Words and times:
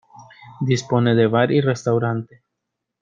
Dispone 0.61 1.13
de 1.13 1.27
bar 1.27 1.51
y 1.51 1.61
restaurante. 1.61 2.41